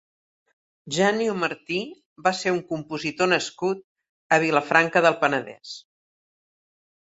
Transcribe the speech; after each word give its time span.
Janio 0.95 1.35
Martí 1.41 1.77
va 2.27 2.33
ser 2.37 2.53
un 2.55 2.61
compositor 2.71 3.29
nascut 3.35 3.85
a 4.39 4.41
Vilafranca 4.45 5.05
del 5.09 5.19
Penedès. 5.27 5.77